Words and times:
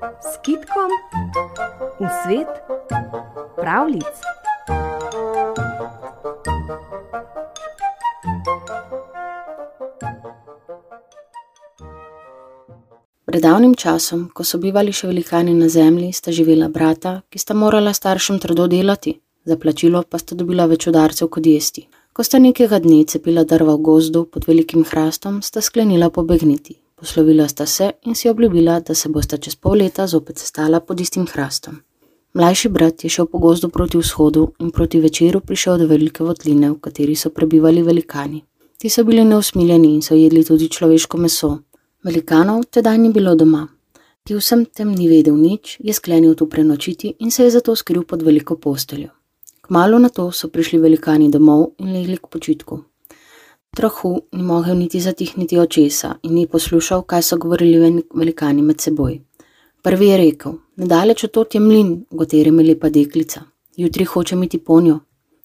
s 0.00 0.36
kitkom 0.42 0.90
v 2.00 2.08
svet 2.24 2.48
pravlic. 3.56 4.16
Pred 13.24 13.42
davnim 13.42 13.74
časom, 13.74 14.30
ko 14.34 14.42
so 14.42 14.58
bivali 14.58 14.90
še 14.92 15.06
velikani 15.06 15.54
na 15.54 15.68
zemlji, 15.68 16.10
sta 16.12 16.32
živela 16.32 16.66
brata, 16.68 17.20
ki 17.30 17.38
sta 17.38 17.54
morala 17.54 17.92
staršem 17.94 18.40
trdo 18.42 18.66
delati, 18.66 19.20
za 19.44 19.56
plačilo 19.56 20.02
pa 20.02 20.18
sta 20.18 20.34
dobila 20.34 20.66
več 20.66 20.88
udarcev 20.90 21.28
kot 21.28 21.46
jesti. 21.46 21.86
Ko 22.12 22.26
sta 22.26 22.40
nekega 22.42 22.80
dne 22.82 23.04
cepila 23.06 23.44
drva 23.44 23.76
v 23.78 23.84
gozdu 23.86 24.24
pod 24.26 24.48
velikim 24.50 24.82
hrastom, 24.82 25.42
sta 25.46 25.62
sklenila 25.62 26.10
pobegniti. 26.10 26.80
Poslovila 27.00 27.48
sta 27.48 27.66
se 27.66 27.90
in 28.04 28.14
si 28.14 28.28
obljubila, 28.28 28.80
da 28.80 28.94
se 28.94 29.08
bosta 29.08 29.36
čez 29.36 29.54
pol 29.56 29.78
leta 29.78 30.06
zopet 30.06 30.38
sestala 30.38 30.80
pod 30.80 31.00
istim 31.00 31.26
hrastom. 31.26 31.78
Mlajši 32.34 32.68
brat 32.68 33.04
je 33.04 33.10
šel 33.10 33.26
po 33.26 33.38
gozdu 33.38 33.68
proti 33.68 33.98
vzhodu 33.98 34.52
in 34.58 34.70
proti 34.70 35.00
večeru 35.00 35.40
prišel 35.40 35.78
do 35.78 35.86
velike 35.86 36.24
votline, 36.24 36.70
v 36.70 36.78
kateri 36.80 37.16
so 37.16 37.30
prebivali 37.30 37.82
velikani. 37.82 38.42
Ti 38.78 38.88
so 38.88 39.04
bili 39.04 39.24
neusmiljeni 39.24 39.94
in 39.94 40.02
so 40.02 40.14
jedli 40.14 40.44
tudi 40.44 40.68
človeško 40.68 41.18
meso. 41.18 41.58
Velikanov 42.04 42.64
tedaj 42.70 42.98
ni 42.98 43.12
bilo 43.12 43.34
doma. 43.34 43.66
Ki 44.24 44.36
vsem 44.36 44.66
tem 44.66 44.92
ni 44.92 45.08
vedel 45.08 45.40
nič, 45.40 45.78
je 45.80 45.92
sklenil 45.92 46.34
tu 46.34 46.46
prenočiti 46.46 47.14
in 47.18 47.30
se 47.30 47.44
je 47.44 47.50
zato 47.50 47.76
skril 47.76 48.04
pod 48.04 48.22
veliko 48.22 48.56
posteljo. 48.56 49.08
Kmalo 49.62 49.98
na 49.98 50.08
to 50.08 50.30
so 50.32 50.48
prišli 50.48 50.78
velikani 50.78 51.30
domov 51.30 51.70
in 51.78 51.92
legli 51.92 52.16
k 52.16 52.28
počitku. 52.28 52.89
Trahu 53.76 54.20
ni 54.32 54.42
mogel 54.42 54.76
niti 54.76 55.00
zatihniti 55.00 55.58
očesa 55.58 56.14
in 56.22 56.34
ni 56.34 56.46
poslušal, 56.46 57.02
kaj 57.02 57.22
so 57.22 57.36
govorili 57.36 58.02
velikani 58.14 58.62
med 58.62 58.80
seboj. 58.80 59.20
Prvi 59.82 60.08
je 60.08 60.16
rekel: 60.16 60.52
Nedaleč 60.76 61.24
od 61.24 61.30
tod 61.30 61.54
je 61.54 61.60
mlin, 61.60 62.04
v 62.10 62.18
katerem 62.18 62.58
je 62.60 62.66
lepa 62.66 62.88
deklica. 62.88 63.42
Jutri 63.76 64.04
hoče 64.04 64.36
iti 64.44 64.58
po 64.58 64.80
njo. 64.80 64.98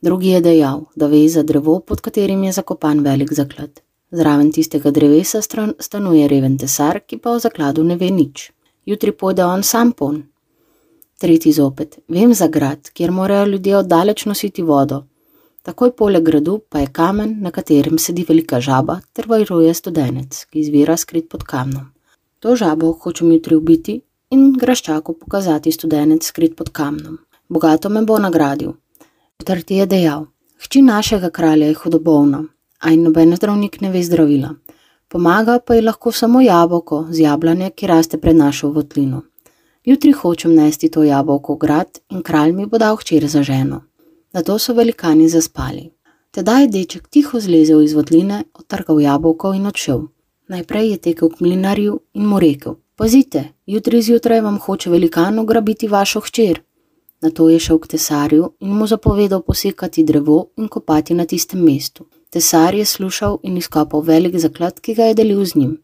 Drugi 0.00 0.28
je 0.28 0.40
dejal, 0.40 0.80
da 0.96 1.06
ve 1.06 1.28
za 1.28 1.42
drevo, 1.42 1.80
pod 1.80 2.00
katerim 2.00 2.44
je 2.44 2.52
zakopan 2.52 3.00
velik 3.00 3.32
zaklad. 3.32 3.80
Zraven 4.10 4.52
tistega 4.52 4.90
drevesa 4.90 5.40
stanuje 5.78 6.28
reven 6.28 6.58
tesar, 6.58 7.00
ki 7.06 7.18
pa 7.18 7.30
o 7.30 7.38
zakladu 7.38 7.84
ne 7.84 7.96
ve 7.96 8.10
nič. 8.10 8.52
Jutri 8.86 9.12
pojde 9.12 9.44
on 9.44 9.62
sam 9.62 9.92
pon. 9.92 10.22
Tretji 11.18 11.52
zopet, 11.52 11.98
vem 12.08 12.34
za 12.34 12.48
grad, 12.48 12.90
kjer 12.90 13.10
morajo 13.10 13.46
ljudje 13.46 13.76
oddaleč 13.76 14.26
nositi 14.26 14.62
vodo. 14.62 15.04
Takoj 15.62 15.92
poleg 15.94 16.24
gradu 16.26 16.58
pa 16.68 16.80
je 16.82 16.88
kamen, 16.90 17.36
na 17.40 17.50
katerem 17.50 17.98
sedi 17.98 18.24
velika 18.28 18.58
žaba, 18.60 18.96
ter 19.12 19.28
vajruje 19.30 19.74
studenec, 19.74 20.44
ki 20.50 20.58
izvira 20.58 20.96
skrit 20.96 21.28
pod 21.30 21.44
kamnom. 21.46 21.84
To 22.42 22.56
žabo 22.58 22.90
hočem 23.04 23.30
jutri 23.30 23.54
ubiti 23.56 24.00
in 24.34 24.48
graščaku 24.58 25.14
pokazati 25.20 25.72
studenec 25.72 26.26
skrit 26.26 26.56
pod 26.58 26.72
kamnom. 26.74 27.20
Bogato 27.48 27.88
me 27.88 28.02
bo 28.02 28.18
nagradil. 28.18 28.72
Četrti 29.38 29.78
je 29.78 29.86
dejal: 29.86 30.26
Hči 30.58 30.82
našega 30.82 31.30
kralja 31.30 31.70
je 31.70 31.78
hudobovna, 31.78 32.42
a 32.80 32.90
in 32.90 33.06
noben 33.06 33.36
zdravnik 33.36 33.80
ne 33.80 33.90
ve 33.90 34.02
zdravila. 34.02 34.50
Pomaga 35.08 35.58
pa 35.58 35.74
ji 35.74 35.86
lahko 35.86 36.12
samo 36.12 36.40
jabolko 36.40 37.06
z 37.10 37.22
jablane, 37.22 37.70
ki 37.70 37.86
raste 37.86 38.18
pred 38.18 38.36
našo 38.36 38.72
votlino. 38.74 39.22
Jutri 39.84 40.12
hočem 40.12 40.54
nesti 40.54 40.90
to 40.90 41.02
jabolko 41.04 41.54
v 41.54 41.58
grad 41.58 41.98
in 42.10 42.22
kralj 42.22 42.52
mi 42.52 42.66
bo 42.66 42.78
dal 42.78 42.96
hčer 42.96 43.28
za 43.28 43.42
ženo. 43.42 43.82
Na 44.32 44.42
to 44.42 44.58
so 44.58 44.74
velikani 44.74 45.28
zaspali. 45.28 45.90
Tedaj 46.30 46.62
je 46.62 46.68
deček 46.68 47.08
tiho 47.08 47.40
zlezel 47.40 47.82
iz 47.82 47.92
votline, 47.92 48.44
otrgal 48.54 49.00
jabolko 49.00 49.52
in 49.54 49.66
odšel. 49.66 50.06
Najprej 50.48 50.90
je 50.90 50.96
tekel 50.96 51.28
k 51.28 51.40
mlinarju 51.40 51.98
in 52.14 52.26
mu 52.26 52.40
rekel: 52.40 52.74
Pazite, 52.96 53.44
jutri 53.66 54.02
zjutraj 54.02 54.40
vam 54.40 54.58
hoče 54.58 54.90
velikan 54.90 55.38
ugrabiti 55.38 55.88
vašo 55.88 56.20
hčer. 56.20 56.60
Na 57.20 57.30
to 57.30 57.48
je 57.50 57.58
šel 57.58 57.78
k 57.78 57.88
tesarju 57.88 58.48
in 58.60 58.72
mu 58.78 58.86
zapovedal 58.86 59.42
posekati 59.42 60.04
drevo 60.04 60.46
in 60.56 60.68
kopati 60.68 61.14
na 61.14 61.24
tistem 61.24 61.60
mestu. 61.64 62.06
Tesar 62.30 62.74
je 62.74 62.84
slušal 62.84 63.38
in 63.42 63.56
izkopal 63.56 64.00
velik 64.00 64.38
zaklad, 64.38 64.80
ki 64.80 64.94
ga 64.94 65.04
je 65.04 65.14
delil 65.14 65.44
z 65.44 65.54
njim. 65.54 65.76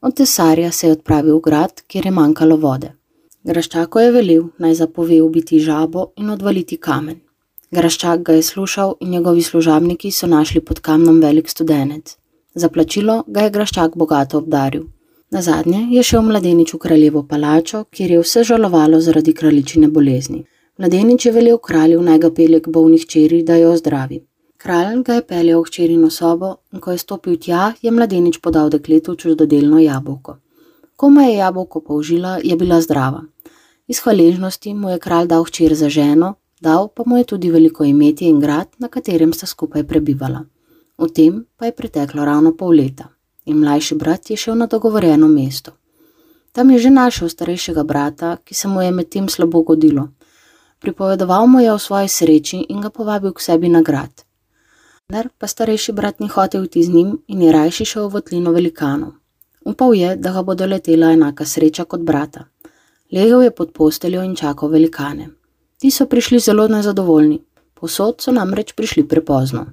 Od 0.00 0.16
tesarja 0.16 0.72
se 0.72 0.86
je 0.86 0.92
odpravil 0.92 1.36
v 1.36 1.40
grad, 1.40 1.82
kjer 1.86 2.06
je 2.06 2.10
manjkalo 2.10 2.56
vode. 2.56 2.92
Graščako 3.44 4.00
je 4.00 4.12
velil, 4.12 4.44
naj 4.58 4.74
zapove 4.74 5.22
ubiti 5.22 5.60
žabo 5.60 6.10
in 6.16 6.30
odvaliti 6.30 6.76
kamen. 6.76 7.27
Graščak 7.70 8.22
ga 8.24 8.32
je 8.32 8.42
slušal 8.42 8.94
in 9.00 9.10
njegovi 9.10 9.42
služabniki 9.42 10.10
so 10.10 10.26
našli 10.26 10.60
pod 10.60 10.80
kamnom 10.80 11.20
velik 11.20 11.48
studenec. 11.48 12.16
Za 12.54 12.68
plačilo 12.68 13.24
ga 13.26 13.40
je 13.40 13.50
graščak 13.50 13.96
bogato 13.96 14.38
obdaril. 14.38 14.86
Na 15.30 15.42
zadnje 15.42 15.82
je 15.90 16.02
šel 16.02 16.22
mladenič 16.22 16.72
v 16.74 16.78
kraljevo 16.78 17.22
palačo, 17.28 17.82
kjer 17.90 18.10
je 18.10 18.22
vse 18.22 18.44
žalovalo 18.44 19.00
zaradi 19.00 19.34
kraljičine 19.34 19.88
bolezni. 19.88 20.44
Mladenič 20.78 21.26
je 21.26 21.32
velel 21.32 21.58
kralju 21.58 22.00
naj 22.02 22.18
ga 22.18 22.30
pelje 22.30 22.62
k 22.62 22.72
bolnih 22.78 23.06
čeri, 23.06 23.42
da 23.42 23.56
jo 23.56 23.72
ozdravi. 23.72 24.22
Kralj 24.56 25.02
ga 25.04 25.20
je 25.20 25.26
peljal 25.26 25.60
v 25.60 25.68
hčerino 25.68 26.10
sobo 26.10 26.54
in 26.72 26.80
ko 26.80 26.96
je 26.96 26.98
stopil 26.98 27.36
tja, 27.36 27.72
je 27.82 27.90
mladenič 27.90 28.40
podal 28.40 28.70
dekletu 28.70 29.14
čudodelno 29.14 29.78
jabolko. 29.78 30.38
Koma 30.96 31.28
je 31.28 31.36
jabolko 31.36 31.80
použila, 31.80 32.38
je 32.42 32.56
bila 32.56 32.80
zdrava. 32.80 33.22
Iz 33.88 34.00
hvaležnosti 34.00 34.74
mu 34.74 34.90
je 34.90 34.98
kralj 34.98 35.28
dal 35.28 35.44
hčer 35.44 35.74
za 35.74 35.88
ženo, 35.88 36.34
dal 36.60 36.88
pa 36.88 37.02
mu 37.06 37.16
je 37.16 37.24
tudi 37.24 37.50
veliko 37.50 37.84
imetje 37.84 38.28
in 38.28 38.40
grad, 38.40 38.68
na 38.78 38.88
katerem 38.88 39.32
sta 39.32 39.46
skupaj 39.46 39.84
prebivala. 39.84 40.44
V 40.98 41.08
tem 41.08 41.44
pa 41.56 41.66
je 41.66 41.72
preteklo 41.72 42.24
ravno 42.24 42.56
pol 42.56 42.74
leta 42.74 43.08
in 43.44 43.58
mlajši 43.58 43.94
brat 43.94 44.30
je 44.30 44.36
šel 44.36 44.54
na 44.54 44.66
dogovorjeno 44.66 45.28
mesto. 45.28 45.72
Tam 46.52 46.70
je 46.70 46.78
že 46.78 46.90
našel 46.90 47.28
starejšega 47.28 47.82
brata, 47.82 48.36
ki 48.44 48.54
se 48.54 48.68
mu 48.68 48.82
je 48.82 48.90
medtem 48.90 49.28
slabo 49.28 49.62
godilo. 49.62 50.08
Pripovedoval 50.80 51.46
mu 51.46 51.60
je 51.60 51.72
o 51.72 51.78
svoji 51.78 52.08
sreči 52.08 52.66
in 52.68 52.80
ga 52.80 52.90
povabil 52.90 53.32
k 53.32 53.40
sebi 53.40 53.68
na 53.68 53.82
grad 53.82 54.28
vendar 55.08 55.30
pa 55.38 55.46
starejši 55.46 55.92
brat 55.92 56.18
ni 56.20 56.28
hotel 56.28 56.64
iti 56.64 56.82
z 56.82 56.92
njim 56.94 57.12
in 57.32 57.42
je 57.42 57.52
rajši 57.52 57.84
šel 57.84 58.08
v 58.08 58.12
votlino 58.12 58.50
velikanov. 58.52 59.12
Upal 59.64 59.94
je, 59.94 60.16
da 60.16 60.32
ga 60.32 60.42
bo 60.42 60.54
doletela 60.54 61.12
enaka 61.12 61.44
sreča 61.44 61.84
kot 61.84 62.00
brata. 62.00 62.44
Legel 63.12 63.42
je 63.42 63.50
pod 63.50 63.72
posteljo 63.72 64.22
in 64.22 64.34
čakal 64.36 64.68
velikane. 64.68 65.28
Ti 65.78 65.90
so 65.90 66.06
prišli 66.06 66.38
zelo 66.38 66.68
nezadovoljni, 66.68 67.38
posod 67.74 68.16
so 68.20 68.32
namreč 68.32 68.72
prišli 68.72 69.04
prepozno. 69.08 69.66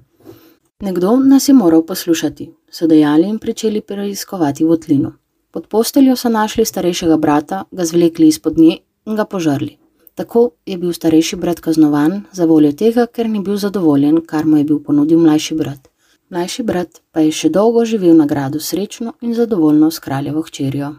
Nekdo 0.81 1.15
nas 1.17 1.47
je 1.49 1.53
moral 1.53 1.81
poslušati, 1.85 2.51
so 2.69 2.87
dejali 2.87 3.29
in 3.29 3.39
pričeli 3.39 3.81
preiskovati 3.81 4.63
votlino. 4.63 5.13
Pod 5.51 5.67
posteljo 5.67 6.15
so 6.15 6.29
našli 6.29 6.65
starejšega 6.65 7.17
brata, 7.17 7.63
ga 7.71 7.85
zvlekli 7.85 8.27
izpod 8.27 8.57
nje 8.57 8.77
in 9.05 9.15
ga 9.15 9.25
požrli. 9.25 9.77
Tako 10.15 10.49
je 10.65 10.77
bil 10.77 10.93
starejši 10.93 11.35
brat 11.35 11.59
kaznovan 11.59 12.23
za 12.31 12.45
voljo 12.45 12.71
tega, 12.71 13.05
ker 13.05 13.29
ni 13.29 13.39
bil 13.39 13.57
zadovoljen, 13.57 14.21
kar 14.25 14.45
mu 14.45 14.57
je 14.57 14.63
bil 14.63 14.79
ponudil 14.83 15.19
mlajši 15.19 15.55
brat. 15.55 15.89
Mlajši 16.29 16.63
brat 16.63 17.01
pa 17.11 17.25
je 17.25 17.31
še 17.31 17.49
dolgo 17.49 17.85
živel 17.85 18.13
na 18.17 18.25
gradu 18.25 18.59
srečno 18.59 19.13
in 19.21 19.33
zadovoljno 19.33 19.91
s 19.91 19.99
kraljevo 19.99 20.41
hčerjo. 20.41 20.93